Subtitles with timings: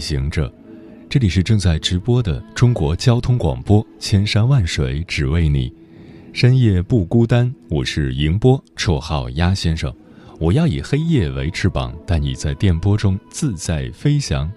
[0.00, 0.52] 行者，
[1.10, 5.70] 这里是正在直播的中国交通广播，千山万水只为你，
[6.32, 7.54] 深夜不孤单。
[7.68, 9.94] 我是迎波，绰号鸭先生。
[10.38, 14.50] 我要以黑夜为翅膀，带你在电波中自在飞翔。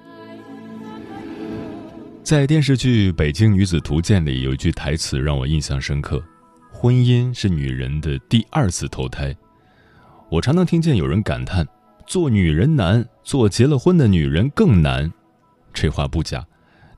[2.24, 6.24] 在电视剧《北京女子图鉴》里，有一句台词让我印象深刻
[6.72, 9.36] ：“婚姻是女人的第二次投胎。”
[10.32, 11.68] 我常常听见有人感叹。
[12.06, 15.10] 做女人难，做结了婚的女人更难，
[15.74, 16.46] 这话不假。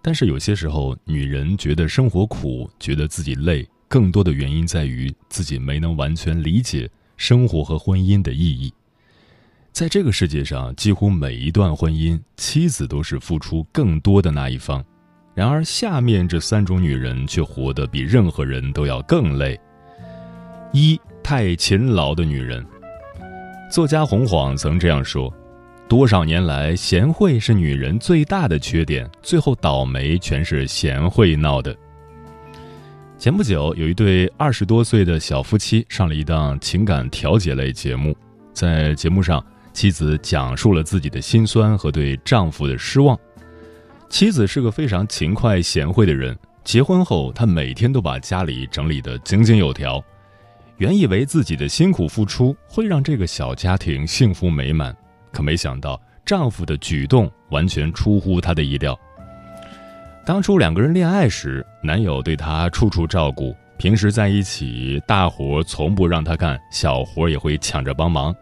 [0.02, 8.72] 但是有些时候，女人觉得生活苦，觉得自己累，更多的原因在于自己没能完全理解生活和婚姻的意义。
[9.72, 14.84] 在这个世界上，几乎每一段婚姻，妻子都是付出更多的那一方。
[15.34, 19.60] 然而，下面这三种女人却活得比任何人都要更累。
[20.72, 22.66] 一太勤劳的女人。
[23.70, 25.34] 作家洪晃曾这样说
[25.88, 31.76] ：“多少年来，贤惠是女人最大的缺点，最后倒霉全是贤惠闹的。”
[33.20, 38.18] 前不久，有一对二十多岁的小夫妻上了一档情感调解类节目，
[38.52, 43.18] 在节目上，妻子讲述了自己的心酸和对丈夫的失望。
[44.10, 50.04] 妻子是个非常勤快贤惠的人，结婚后，她每天都把家里整理得井井有条。
[50.78, 54.96] 原以为自己的辛苦付出会让这个小家庭幸福美满，
[55.36, 58.98] 可没想到丈夫的举动完全出乎她的意料。
[60.26, 68.34] 当初两个人恋爱时，男友对她处处照顾，平时在一起大活从不让她干，小活也会抢着帮忙。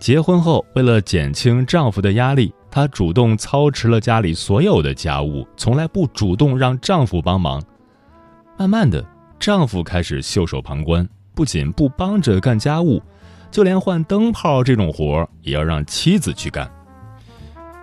[0.00, 7.62] 结婚后，为了减轻丈夫的压力，她主动操持了家里所有的家务，从来不主动让丈夫帮忙。
[8.58, 9.04] 慢慢的，
[9.38, 11.08] 丈夫开始袖手旁观。
[11.34, 13.00] 不仅不帮着干家务，
[13.50, 16.70] 就连换灯泡这种活也要让妻子去干。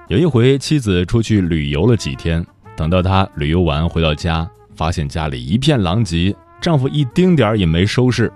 [0.08, 2.46] 有一回，妻子出去旅游了几天，
[2.76, 8.31] 等到她旅游完回到家，发现家里一片狼藉，丈夫一丁点儿也没收拾。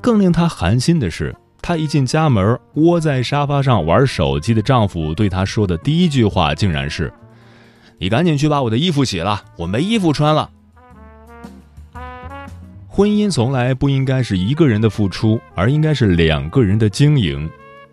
[0.00, 7.12] 更令她寒心的是，她一进家门，窝在沙发上玩手机的丈夫对她说的第一句话，竟然是
[7.98, 10.50] ：“你赶紧去把我的衣服洗了，我没衣服穿了。”
[12.96, 17.46] 婚姻从来不应该是一个人的付出，而应该是两个人的经营。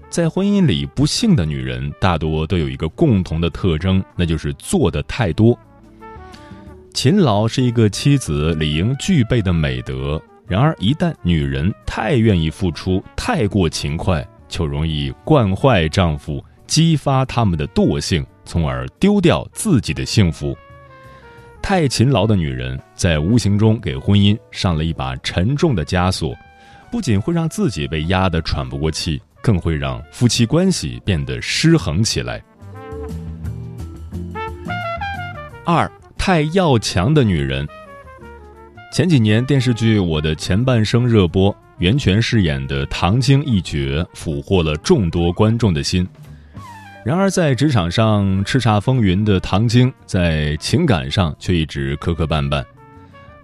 [0.09, 5.59] 在婚姻里，不幸的女人大多都有一个共同的特征，那就是做的太多。
[6.93, 20.55] 勤劳是一个妻子理应具备的美德，然而一旦女人太愿意付出，太过勤快，就容易惯坏丈夫，激发他们的惰性，从而丢掉自己的幸福。
[21.63, 26.35] 太勤劳的女人在无形中给婚姻上了一把沉重的枷锁，
[26.91, 32.43] 不仅会让自己被压得喘不过气，更会让夫妻关系变得失衡起来。
[35.63, 37.65] 二太要强的女人。
[38.91, 46.05] 前几年电视剧《我的前半生》热播，袁泉饰演的唐晶一角俘获了众多观众的心。
[47.05, 52.63] 然而，在职场上叱咤风云的唐晶，在情感上却一直磕磕绊绊。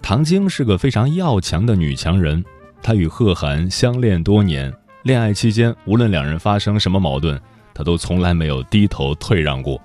[0.00, 2.42] 唐晶是个非常要强的女强人，
[2.82, 4.72] 她与贺涵相恋多年，
[5.02, 7.38] 恋爱期间无论两人发生什么矛盾，
[7.74, 9.78] 她都从来没有低头退让过。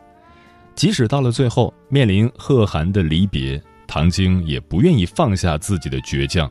[0.73, 6.49] 即使到了最后，面临贺涵的离别，唐晶也不愿意放下自己的倔强，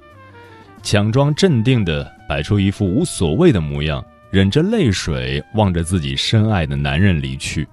[0.82, 4.04] 强装镇定地摆出一副无所谓的模样。
[4.34, 7.64] 忍着泪水，望着自己深爱的男人离去。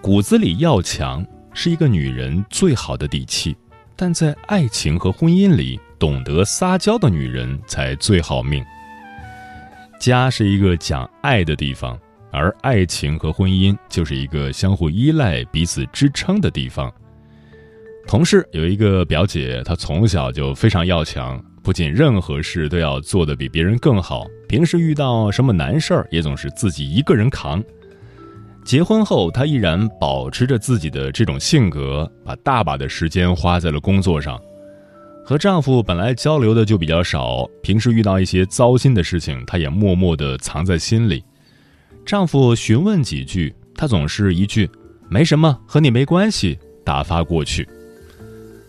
[0.00, 3.56] 骨子里要强是一个女人最好的底气，
[3.94, 8.64] 但在爱情和婚姻里，懂得撒娇的女人才最好命。
[10.00, 11.96] 家是一个讲爱的地方，
[12.32, 16.92] 而爱情和婚姻就是一个相互依赖、彼此支撑的地方。
[18.08, 21.40] 同事有一个表姐，她从小就非常要强。
[21.68, 27.62] 不仅任何事都要做得比别人更好，平时遇到什么难事儿也总是自己一个人扛。
[28.64, 34.40] 结婚后，她依然保持着自己的这种性格，把大把的时间花在了工作上。
[35.22, 41.22] 和丈夫本来交流的就比较少，平时遇到一些糟心的事情，她也默默地藏在心里。
[42.06, 44.66] 丈夫询问几句，她总是一句
[45.10, 47.68] ：“没什么，和你没关系，打发过去。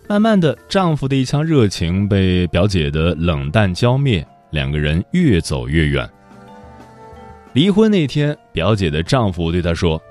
[0.10, 6.10] 慢慢的，丈夫的一腔热情被表姐的冷淡浇灭，两个人越走越远。
[7.54, 10.02] 离婚那天，表姐的丈夫对她说：“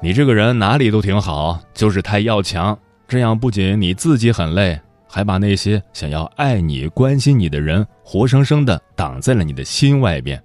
[0.00, 10.42] 你这个人哪里都挺好，就是太要强，这样不仅你自己很累，还把那些想要爱你、关心你的人活生生的挡在了你的心外边。”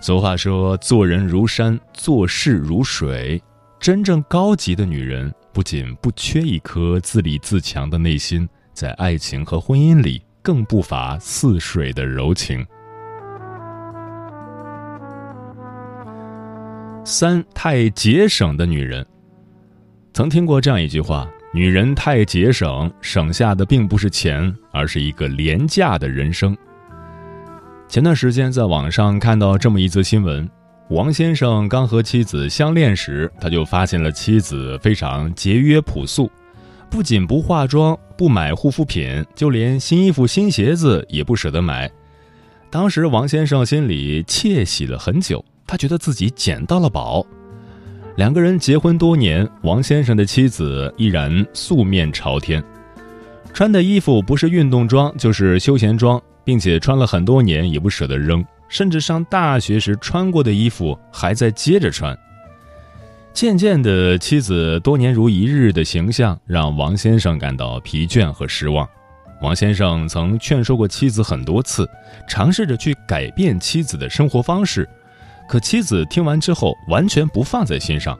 [0.00, 3.42] 俗话说：“做人如山，做事如水。”
[3.80, 12.66] 真正高级的女人，不仅不缺一颗自立自强的内心，在爱情和婚姻里，更不乏似水的柔情。
[17.04, 19.06] 三太节省的女人，
[20.12, 26.56] 曾听过这样一句话：女人太节省，省下的并不是钱，而是一个廉价的人生。
[27.86, 30.50] 前段时间在网上看到这么一则新闻：
[30.90, 36.30] 王先生刚和妻子相恋时，他就发现了妻子非常节约朴素，
[36.90, 41.90] 不仅不化妆、不买护肤品，就连新衣服、新鞋子也不舍得买。
[42.70, 47.26] 当时王先生心里窃喜了很久，他觉得自己捡到了宝。
[48.16, 52.62] 两个人结婚多年，王先生的妻子依然素面朝天，
[53.52, 56.20] 穿的衣服不是运动装就是休闲装。
[56.46, 58.44] 并且穿了很多年也不舍得扔，
[58.74, 62.18] 甚至上大学时穿过的衣服还在接着穿。
[63.32, 68.84] 渐渐的，妻子多年如一日的形象让王先生感到疲倦和失望。
[69.40, 71.88] 王先生曾劝说过妻子很多次，
[72.28, 74.88] 尝试着去改变妻子的生活方式，
[75.48, 78.18] 可妻子听完之后完全不放在心上。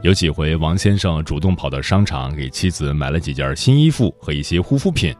[0.00, 5.12] 有几回，王先生主动跑到商场给妻子买了几件新衣服和一些护肤品。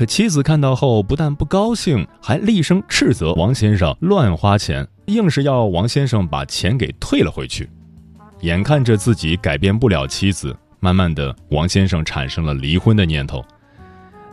[0.00, 7.68] 可妻子看到后，不但不高兴，还厉声斥责王先生乱花钱，硬是要王先生把钱给退了回去。
[8.40, 13.44] 眼看着自己改变不了妻子，慢慢的，王先生产生了离婚的念头。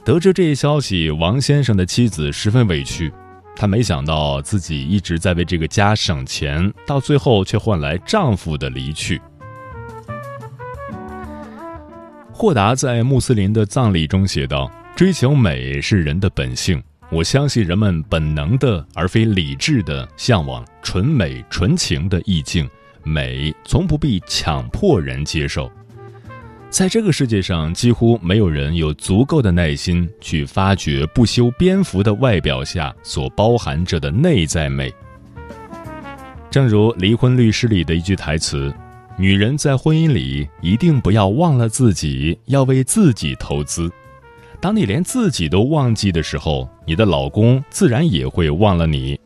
[0.06, 3.12] 得知这一消息，王先生的妻子十分委屈，
[3.54, 9.22] 她没想到自己一直在为这个家省钱，到最后却换来丈夫的离去。
[12.31, 14.72] 霍达在穆斯林的葬礼中写道。
[14.97, 22.67] 追求美是人的本性，我相信人们本能的而非理智的向往纯美纯情的意境。
[23.03, 25.71] 美从不必强迫人接受。
[26.71, 34.91] 在这个世界上，几乎没有人有足够的耐心去发掘不修边幅的外表下所包含着的内在美。
[36.49, 38.73] 正如《离婚律师》里的一句台词
[39.15, 43.91] ：“女人在婚姻里一定不要忘了自己，要为自己投资。”
[44.59, 49.19] 当你连自己都忘记的时候，你的老公自然也会忘了你。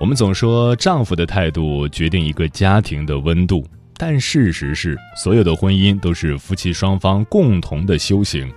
[0.00, 3.66] 我们总说丈夫的态度决定一个家庭的温度，
[3.98, 8.50] 但事实是，所有的婚姻都是夫妻双方共同的修行。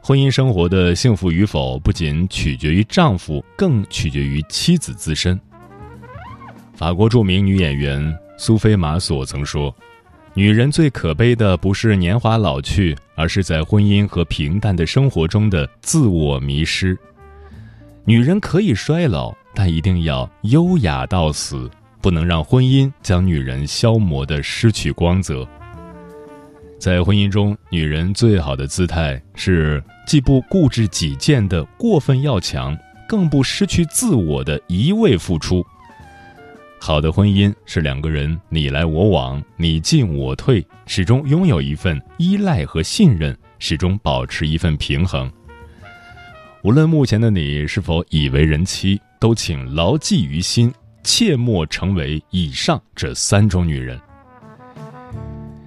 [0.00, 5.38] 婚姻生活的幸福与否，不仅取决于丈夫，更取决于妻子自身。
[6.74, 9.74] 法国著名女演员苏菲玛索曾说。
[10.36, 16.98] 女人最可悲的不是年华老去，而是在婚姻和平淡的生活中的自我迷失。
[18.04, 21.70] 女人可以衰老，但一定要优雅到死，
[22.00, 25.46] 不能让婚姻将女人消磨的失去光泽。
[26.80, 32.76] 在婚姻中，女人最好的姿态是既不固执己见的过分要强，
[33.08, 35.64] 更不失去自我的一味付出。
[36.86, 45.32] 好的婚姻是两个人你来我往，你进我退，始终拥有一份依赖和信任，始终保持一份平衡。
[46.62, 50.70] 无论目前的你是否已为人妻，都请牢记于心，
[51.02, 53.98] 切莫成为以上这三种女人。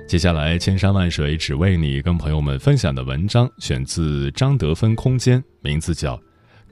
[0.07, 6.15] 接下来，千山万水只为你，跟朋友们分享的文章选自张德芬空间，名字叫《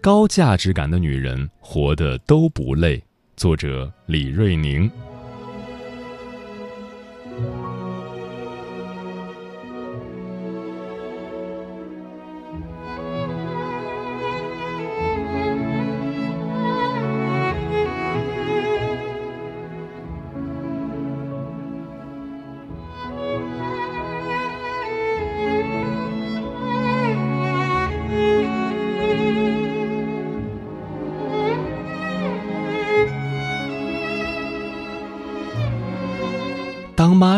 [0.01, 2.97] 高价值感的女人活得都不累》。
[3.36, 4.89] 作者李瑞宁。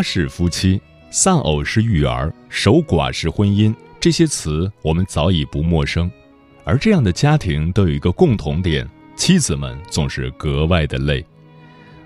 [0.10, 0.80] 是夫妻，
[1.12, 6.10] 丧偶是育儿，守寡是婚姻，这些词我们早已不陌生。
[6.64, 8.88] 而这样的家庭都有一个共同点：
[9.18, 11.26] 妻子们总是格外的累，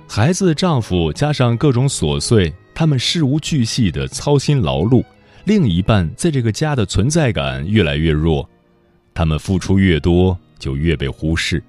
[0.09, 5.05] 孩子、丈夫加上各种琐碎，他们事无巨细的操心劳碌，
[5.45, 8.49] 另一半在这个家的存在感越来越弱。
[9.13, 11.63] 他们付出越多，就越被忽视。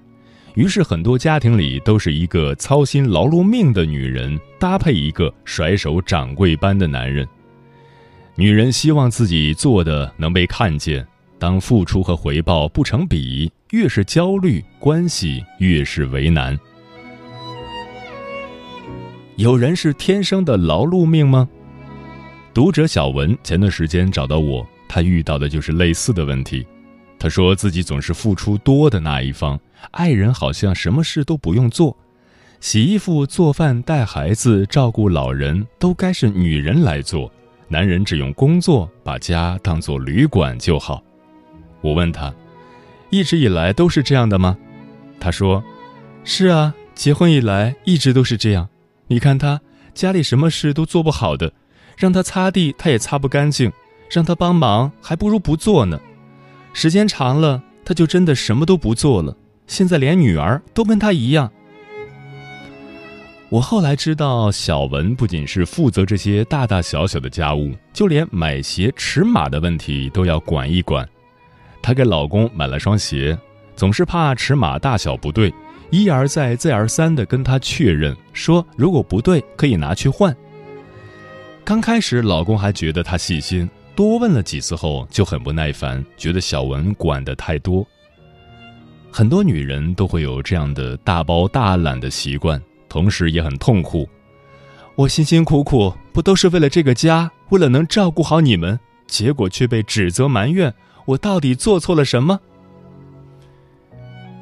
[0.54, 7.26] 于是，很多家庭里都是一个操心劳碌命的女人搭配一个甩手掌柜般的男人。
[8.34, 11.06] 女人希望自己做的能被看见，
[11.38, 16.58] 当付出和回报不成比，越是焦虑，关系越是为难。
[19.36, 21.48] 有人是天生的劳碌命吗？
[22.52, 26.66] 读者小文前段时间找到我，他遇到的就是类似的问题。
[27.22, 29.56] 他说自己总是付出多的那一方，
[29.92, 31.96] 爱人好像什么事都不用做，
[32.58, 37.30] 洗衣服、做饭、带孩子、照顾老人都该是女人来做，
[37.68, 41.00] 男人只用工作把家当做旅馆就好。
[41.80, 42.34] 我问他，
[43.10, 44.58] 一直以来都是这样的吗？
[45.20, 45.62] 他说，
[46.24, 48.68] 是啊，结婚以来一直都是这样。
[49.06, 49.60] 你看他
[49.94, 51.52] 家里什么事都做不好的，
[51.96, 53.70] 让他擦地他也擦不干净，
[54.10, 56.00] 让他帮忙还不如不做呢。
[56.72, 59.36] 时间长了，他就真的什么都不做了。
[59.66, 61.50] 现在连女儿都跟他一样。
[63.48, 71.06] 我后来知道，小文不仅是负责这些大大小小的家务，就连买鞋尺码的问题都要管一管。
[71.82, 73.38] 她给老公买了双鞋，
[73.76, 75.52] 总是怕尺码大小不对。
[75.90, 80.34] 一而再、再而三地跟他确认，说如果不对可以拿去换。
[81.62, 87.86] 刚开始，老公还觉得她细心，多问了几次后就很不耐烦，觉得小文管得太多。
[89.10, 94.08] 很多女人都会有这样的大包大揽的习惯，同时也很痛苦。
[94.94, 100.72] 我辛辛苦苦不都是为了这个家，为了能照顾好你们，结果却被指责埋怨，
[101.04, 102.40] 我到底做错了什么？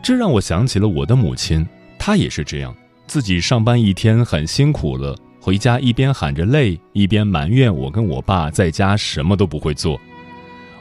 [0.02, 1.66] 这让我想起了我的母亲，
[1.98, 2.74] 她也是这样，
[3.06, 9.98] 自己上班一天很辛苦了，回家一边喊着累，一边埋怨我跟我爸在家什么都不会做。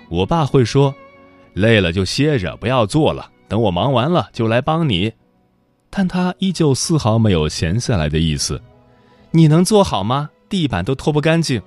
[0.09, 0.93] 我爸会说
[1.53, 5.13] ：“累了就歇着，不要做了，等我忙完了就来帮你。”
[5.89, 8.61] 但他依旧丝毫没有闲下来的意思。
[9.31, 10.29] 你能做好吗？
[10.49, 11.61] 地板都拖不干净，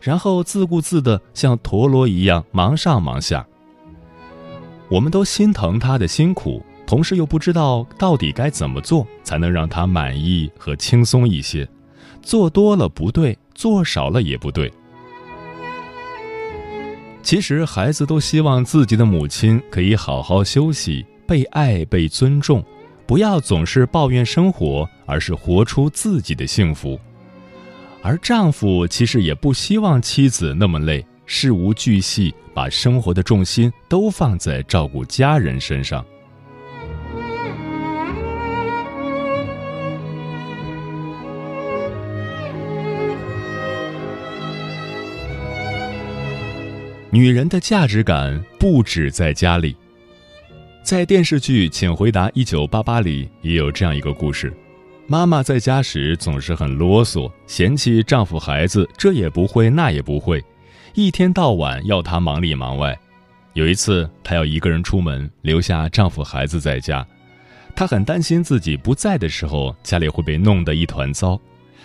[0.00, 3.46] 然后自顾自的像陀螺一样忙上忙下。
[4.88, 6.62] 我们都心疼他的辛苦。
[6.86, 11.68] 同时又不知道到底该怎么做才能让他满意和轻松一些，
[12.22, 14.72] 做多了不对，做少了也不对。
[17.22, 22.64] 其实孩子都希望自己的母亲可以好好休息，被爱、被尊重，
[23.06, 26.98] 不要总是抱怨生活，而是活出自己的幸福。
[28.00, 36.02] 而丈夫其实也不希望妻子那么累，事无巨细，把生活的重心都放在照顾家人身上。
[47.10, 49.74] 女人的价值感不止在家里，
[50.82, 54.52] 在电视剧《请回答一九八八》里也有这样一个故事：
[55.06, 60.44] 妈妈在家时总是很啰嗦，嫌弃丈夫孩子这也不会那也不会，
[60.92, 62.94] 一天到晚要她忙里忙外。
[63.54, 67.06] 有一次，她要一个人出门，留下丈夫孩子在家，
[67.74, 71.40] 她很担心自己不在的时候家里会被弄得一团糟，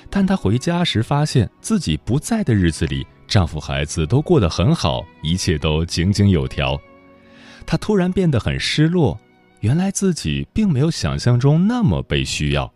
[0.10, 3.08] 但她回家时发现自己不在的日子里。
[3.34, 6.80] 丈夫、孩子都过得很好，一切都井井有条。
[7.66, 9.20] 她突然变得很失落，
[9.62, 12.72] 原来自己并没有想象中那么被需要。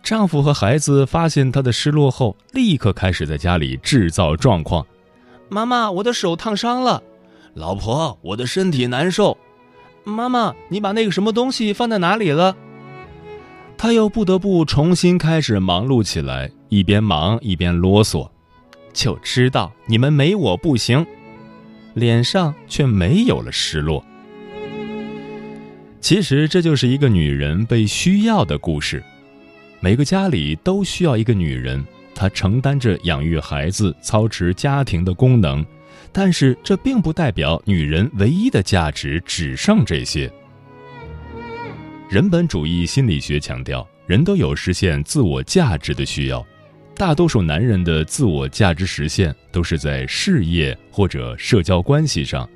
[0.00, 4.86] 丈夫和孩子发现她的失落后，立刻开始在家里制造状况
[5.50, 7.02] ：“妈妈，我的手烫伤了；
[7.54, 9.36] 老婆，我的身体难受；
[10.04, 12.56] 妈妈，你把那个什么东西放在哪里了？”
[13.76, 18.30] 她又不得不重新开始忙碌起来，一边忙一边啰嗦。
[18.98, 21.06] 就知道你们没我不行，
[21.94, 24.04] 脸上却没有了失落。
[26.00, 29.00] 其实这就是一个女人被需要的故事。
[29.78, 35.64] 每个家里都需要一个女人，她承担着养育孩子、操持家庭的功能。
[36.10, 40.28] 但是这并不代表女人唯一的价值只剩这些。
[42.10, 46.44] 人本主义心理学强调，人都有实现自我价值的需要。
[46.98, 52.46] 大多数男人的自我价值实现都是在事业或者社交关系上，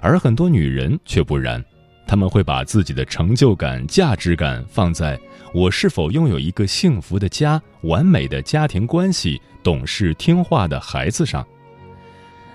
[0.00, 1.62] 而很多女人却不然，
[2.06, 5.20] 他们会把自己的成就感、价值感放在
[5.52, 11.46] 我是否拥有一个幸福的家、完美的家庭关系、懂事听话的孩子上。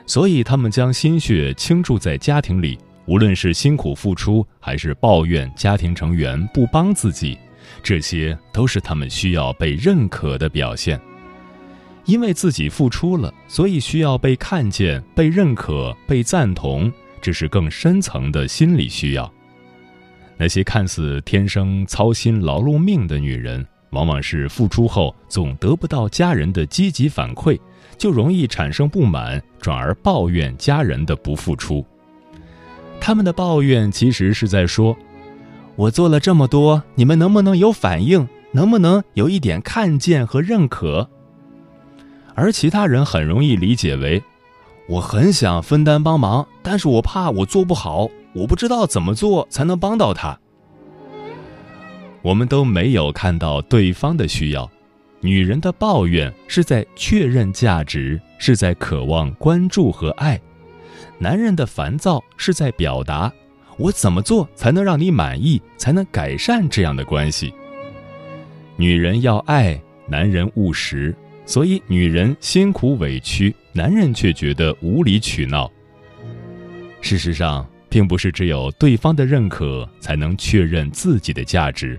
[0.08, 2.76] 所以，他们将心血倾注在家庭里，
[3.06, 7.38] 无论是辛苦付出，还是抱怨家庭成员不帮自己，
[7.84, 11.00] 这些都是他们需要被认可的表现。
[12.06, 19.32] 因为自己付出了，所以需要被看见、被认可、被赞同，这是更深层的心理需要。
[20.38, 27.60] 那些看似天生操心劳碌命的女人，往往是付出后总得不到家人的积极反馈，
[27.98, 31.86] 就容易产生不满，转而抱怨家人的不付出。
[33.00, 34.96] 他们的抱怨其实是在说
[35.76, 38.28] ：“我做了这么多，你们能不能有反应？
[38.52, 41.10] 能不能有一点看见和认可？”
[42.36, 44.22] 而其他人很容易理解为
[44.88, 50.38] ：“我很想分担帮忙，但是我怕我做不好。”我不知道怎么做才能帮到他。
[52.22, 54.70] 我们都没有看到对方的需要，
[55.22, 60.38] 女人的抱怨是在确认价值，是在渴望关注和爱；
[61.18, 63.32] 男人的烦躁是在表达
[63.78, 67.54] 我怎么做才能让你满意，才能改善这样的关系。
[68.76, 71.16] 女人要爱，男人务实，
[71.46, 75.72] 所以女人辛苦委屈，男人却觉得无理取闹。
[77.02, 77.66] 事实上。
[77.88, 81.98] 并不是只有对方的认可才能确认自己的价值，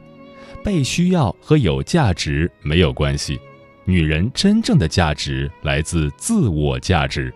[0.62, 3.40] 被需要和有价值没有关系。
[3.86, 7.32] 女人真正的价值来自自我价值，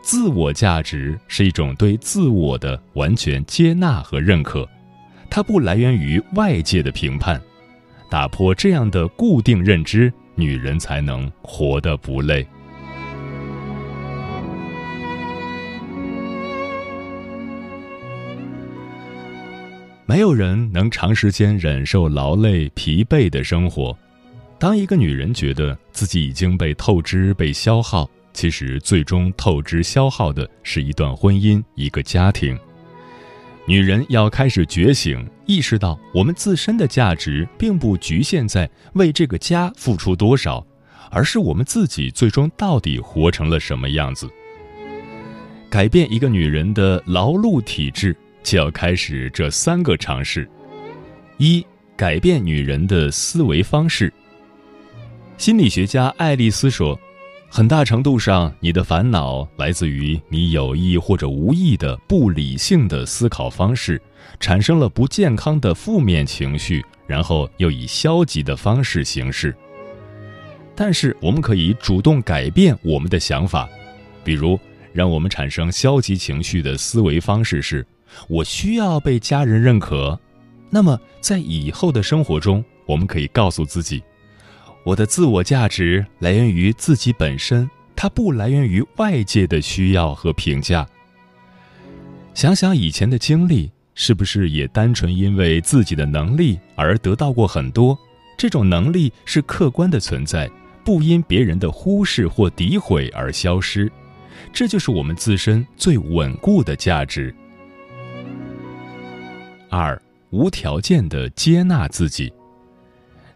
[0.00, 4.64] 自我价值是一种对自我的完全接纳和认可，
[5.28, 7.42] 它不来源于外界的评判。
[8.08, 12.46] 打破这样的固定认知，女人才能活得不累。
[20.08, 23.96] 没有人能长时间忍受劳累、疲惫的生活。
[24.56, 32.56] 当一个女人觉得自己已经被透支、被消耗，其实最终透支、消耗的是一段婚姻、一个家庭。
[33.66, 40.64] 女人要开始觉醒，意识到我们自身的价值并不局限在为这个家付出多少，
[41.10, 44.30] 而是我们自己最终到底活成了什么样子。
[45.68, 48.16] 改变一个女人的劳碌体质。
[48.44, 50.48] 就要开始这三个尝试：
[51.36, 54.12] 一、改变女人的思维方式。
[55.36, 56.96] 心理学家爱丽丝说，
[57.56, 63.98] 很大程度上，你的烦恼来自于你有意或者无意的不理性的思考方式，
[64.38, 69.56] 产生了不健康的负面情绪，然后又以消极的方式行事。
[70.74, 73.66] 但是，我们可以主动改变我们的想法，
[74.22, 74.60] 比如，
[74.92, 77.86] 让我们产生消极情绪的思维方式是。
[78.28, 80.20] 我需要被家人认可，
[80.68, 84.02] 那么在以后的生活中，我们可以告诉自己，
[84.86, 90.86] 我的自我价值来源于自己本身，它不来源于外界的需要和评价。
[92.34, 97.98] 想想以前的经历，是不是也单纯因为自己的能力而得到过很多？
[98.38, 100.48] 这种能力是客观的存在，
[100.84, 103.90] 不因别人的忽视或诋毁而消失。
[104.52, 107.34] 这就是我们自身最稳固的价值。
[109.68, 112.32] 二无条件的接纳自己。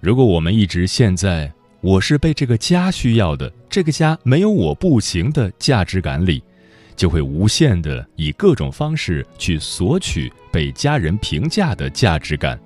[0.01, 6.43] 如果我们一直陷在“我是被这个家需要的，这个家没有我不行”的价值感里，
[6.97, 12.59] 就会无限的以各种方式去索取被家人评价的价值感。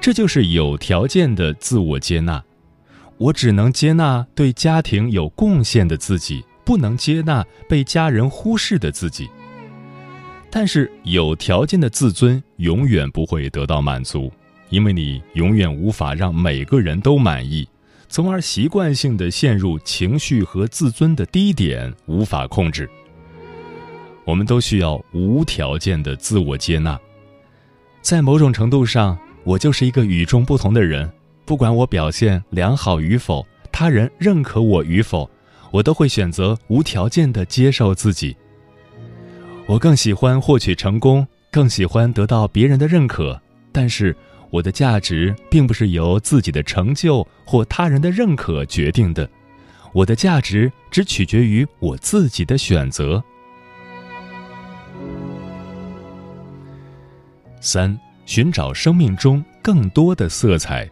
[0.00, 2.40] 这就是有条件的自我接纳。
[3.16, 9.28] 我只能接纳对家庭有贡献的自己，不能接纳被家人忽视的自己。
[10.50, 14.32] 但是有条件的自尊永远不会得到满足，
[14.70, 17.66] 因为你永远无法让每个人都满意，
[18.08, 22.88] 从而习惯性的陷入情绪和自尊的低点，无法控制。
[24.24, 27.00] 我们都需要无条件的自我接纳，
[28.02, 31.10] 在某种程度上，我就是一个与众不同的人，
[31.46, 35.30] 不管我表现良好与否，他人认可我与否，
[35.70, 38.36] 我都会选择无条件的接受自己。
[39.66, 43.40] 我更喜欢获取成功，更喜欢得到别人的认可。
[43.72, 44.14] 但是，
[44.50, 49.28] 我的价值并不是由自己的成就或他人的认可决定的，
[49.92, 53.22] 我的价值只取决于我自己的选择。
[57.60, 60.88] 三，寻找生命中更多的色彩，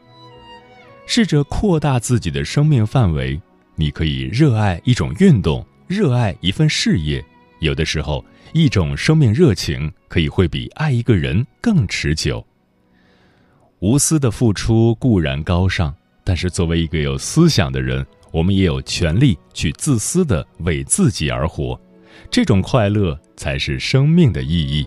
[1.06, 3.40] 试着扩大自己的生命范围。
[3.76, 7.24] 你可以热爱一种运动，热爱一份事业。
[7.60, 12.44] 有的时候，一种生命热情可以会比爱一个人更持久。
[13.86, 15.94] 无私的付出固然高尚，
[16.24, 21.80] 但是作为一个有思想的人，我们也有权利去自私的为自己而活。
[22.28, 24.84] 这种快乐才是生命的意义。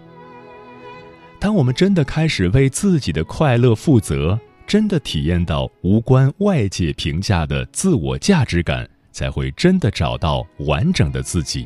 [1.40, 11.66] 当我们真的开始为自己的快乐负责，真的体验到无关外界评价的自我价值感，才会真的找到完整的自己。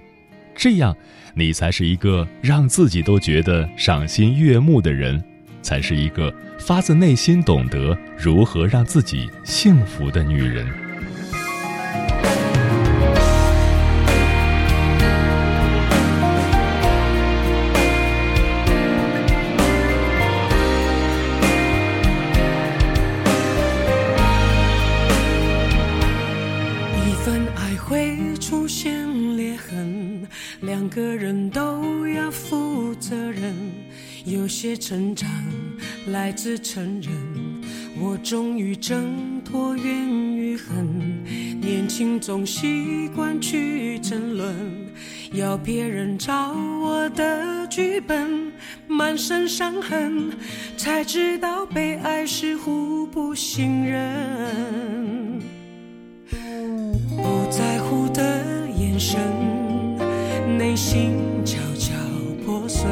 [0.56, 0.96] 这样，
[1.34, 5.20] 你才是一个让自己都觉得赏心悦目的人，
[5.64, 10.93] 才是一个发自内心懂得如何让自己幸福的女人。
[28.54, 30.28] 出现裂痕，
[30.62, 33.52] 两个人都要负责任。
[34.26, 35.28] 有些成长
[36.10, 37.12] 来自承认，
[38.00, 40.88] 我终于挣脱怨与恨。
[41.60, 44.56] 年轻总习惯去争论，
[45.32, 48.54] 要别人照我的剧本，
[48.88, 50.32] 满身伤痕，
[50.78, 55.42] 才知道被爱是互不信任。
[58.94, 59.20] 眼神，
[60.56, 61.94] 内心悄悄
[62.46, 62.88] 破损。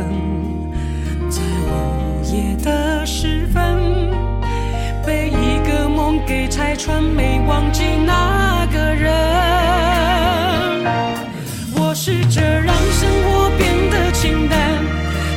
[1.30, 3.78] 在午夜的时分，
[5.06, 9.12] 被一个梦给拆穿，没忘记那个人。
[11.76, 14.60] 我试着让生活变得清淡，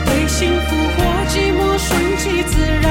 [0.06, 2.90] 对幸福或寂寞顺其自然。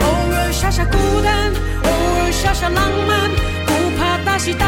[0.00, 1.52] 偶尔傻傻孤单，
[1.84, 3.30] 偶尔傻傻浪漫，
[3.64, 4.66] 不怕大喜大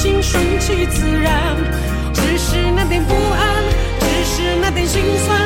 [0.00, 1.56] 心顺其自然，
[2.14, 3.64] 只是那点不安，
[3.98, 5.40] 只是那点心酸，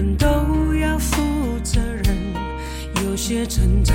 [0.00, 1.20] 人都要负
[1.62, 2.16] 责任。
[3.04, 3.94] 有些成长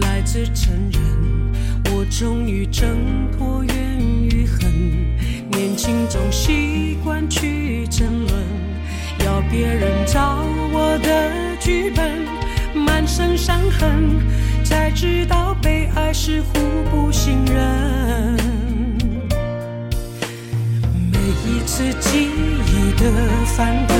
[0.00, 2.88] 来自承认，我终于挣
[3.30, 4.68] 脱怨与恨。
[5.48, 8.32] 年轻总习惯去争论，
[9.24, 12.26] 要别人照我的剧本，
[12.74, 14.18] 满身伤痕，
[14.64, 16.58] 才知道被爱是互
[16.90, 18.36] 不信任。
[21.12, 22.28] 每一次记
[22.66, 23.08] 忆的
[23.56, 23.96] 翻腾，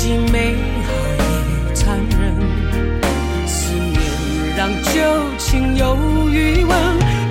[0.00, 0.54] 既美
[0.86, 2.22] 好也残忍。
[3.48, 4.00] 思念
[4.56, 4.94] 让旧
[5.38, 5.98] 情有
[6.30, 6.70] 余温，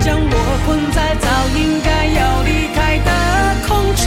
[0.01, 1.25] 将我困在早
[1.55, 3.09] 应该要离开的
[3.65, 4.03] 空城。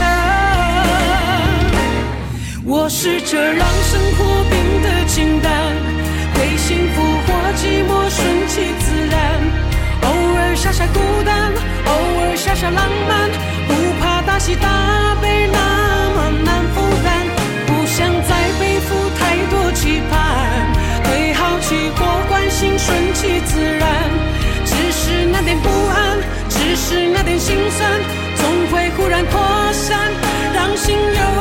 [2.63, 4.19] 我试着让生活
[4.51, 5.51] 变得清淡，
[6.35, 9.41] 对幸福或寂寞顺其自然。
[10.03, 11.51] 偶尔傻傻孤单，
[11.87, 13.27] 偶尔傻傻浪漫，
[13.67, 15.31] 不怕大喜大悲。
[26.91, 27.89] 是那点心酸
[28.35, 29.39] 总会忽然扩
[29.71, 30.11] 散
[30.53, 31.40] 让心有